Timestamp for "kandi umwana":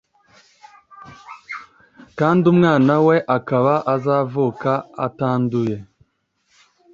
2.19-2.93